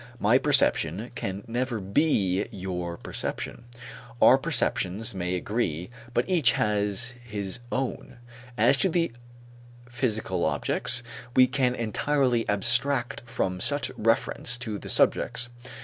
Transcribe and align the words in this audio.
My 0.17 0.39
perception 0.39 1.11
can 1.13 1.43
never 1.47 1.79
be 1.79 2.47
your 2.49 2.97
perception. 2.97 3.65
Our 4.19 4.39
perceptions 4.39 5.13
may 5.13 5.35
agree 5.35 5.91
but 6.15 6.27
each 6.27 6.53
has 6.53 7.13
his 7.23 7.59
own. 7.71 8.17
As 8.57 8.77
to 8.77 8.89
the 8.89 9.11
physical 9.87 10.43
objects, 10.43 11.03
we 11.35 11.45
can 11.45 11.75
entirely 11.75 12.49
abstract 12.49 13.21
from 13.27 13.59
such 13.61 13.91
reference 13.95 14.57
to 14.57 14.79
the 14.79 14.89
subjects. 14.89 15.49